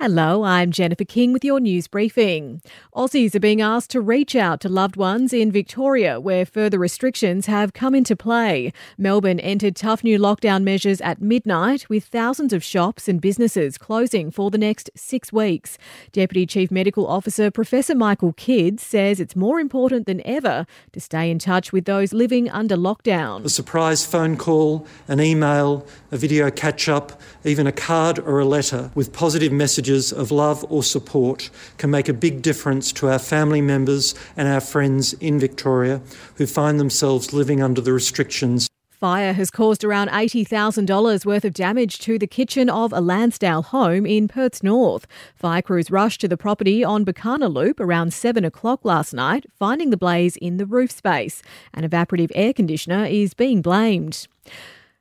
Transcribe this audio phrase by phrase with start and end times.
[0.00, 2.62] Hello, I'm Jennifer King with your news briefing.
[2.94, 7.46] Aussies are being asked to reach out to loved ones in Victoria, where further restrictions
[7.46, 8.72] have come into play.
[8.96, 14.30] Melbourne entered tough new lockdown measures at midnight, with thousands of shops and businesses closing
[14.30, 15.76] for the next six weeks.
[16.12, 21.28] Deputy Chief Medical Officer Professor Michael Kidd says it's more important than ever to stay
[21.28, 23.44] in touch with those living under lockdown.
[23.44, 28.44] A surprise phone call, an email, a video catch up, even a card or a
[28.44, 33.18] letter with positive messages of love or support can make a big difference to our
[33.18, 36.00] family members and our friends in Victoria
[36.36, 42.00] who find themselves living under the restrictions Fire has caused around $80,000 worth of damage
[42.00, 45.06] to the kitchen of a Landsdale home in Perth's north.
[45.36, 49.90] Fire crews rushed to the property on Bacana Loop around 7 o'clock last night, finding
[49.90, 51.42] the blaze in the roof space.
[51.72, 54.26] An evaporative air conditioner is being blamed.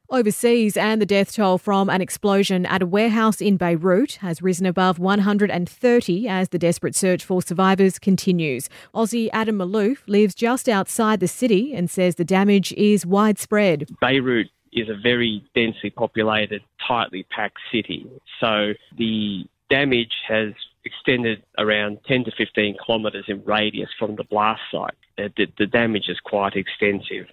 [0.09, 4.65] Overseas, and the death toll from an explosion at a warehouse in Beirut has risen
[4.65, 8.69] above 130 as the desperate search for survivors continues.
[8.95, 13.89] Aussie Adam Malouf lives just outside the city and says the damage is widespread.
[13.99, 18.09] Beirut is a very densely populated, tightly packed city.
[18.39, 20.53] So the damage has
[20.85, 24.93] extended around 10 to 15 kilometres in radius from the blast site.
[25.17, 27.27] The, the damage is quite extensive.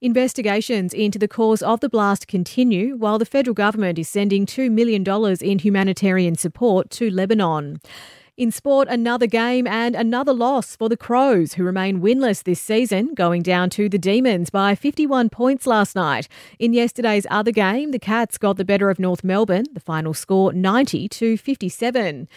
[0.00, 4.70] Investigations into the cause of the blast continue while the federal government is sending $2
[4.70, 5.04] million
[5.40, 7.80] in humanitarian support to Lebanon.
[8.36, 13.12] In sport, another game and another loss for the Crows, who remain winless this season,
[13.14, 16.28] going down to the Demons by 51 points last night.
[16.60, 20.52] In yesterday's other game, the Cats got the better of North Melbourne, the final score
[20.52, 22.28] 90 to 57.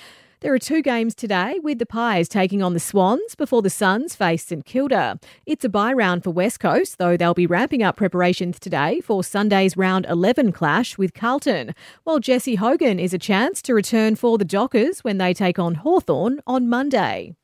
[0.42, 4.16] There are two games today, with the Pies taking on the Swans before the Suns
[4.16, 5.20] face St Kilda.
[5.46, 9.24] It's a bye round for West Coast, though they'll be ramping up preparations today for
[9.24, 11.76] Sunday's round 11 clash with Carlton,
[12.06, 15.76] while Jesse Hogan is a chance to return for the Dockers when they take on
[15.76, 17.36] Hawthorn on Monday.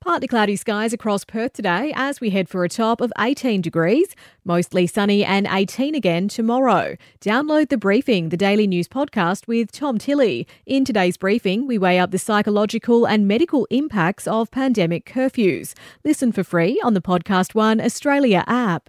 [0.00, 4.14] Partly cloudy skies across Perth today as we head for a top of 18 degrees.
[4.46, 6.96] Mostly sunny and 18 again tomorrow.
[7.20, 10.48] Download the briefing, the daily news podcast with Tom Tilley.
[10.64, 15.74] In today's briefing, we weigh up the psychological and medical impacts of pandemic curfews.
[16.02, 18.88] Listen for free on the Podcast One Australia app.